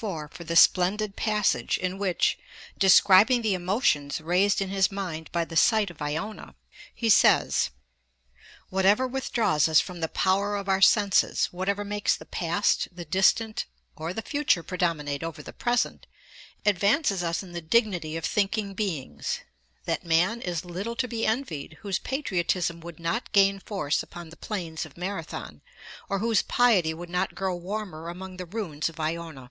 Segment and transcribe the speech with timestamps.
[0.00, 2.38] 334 for the splendid passage in which,
[2.78, 6.54] describing the emotions raised in his mind by the sight of Iona,
[6.94, 7.68] he says:
[8.70, 13.66] 'Whatever withdraws us from the power of our senses, whatever makes the past, the distant,
[13.94, 16.06] or the future predominate over the present,
[16.64, 19.40] advances us in the dignity of thinking beings....
[19.84, 24.36] That man is little to be envied whose patriotism would not gain force upon the
[24.38, 25.60] plains of Marathon,
[26.08, 29.50] or whose piety would not grow warmer among the ruins of Iona.'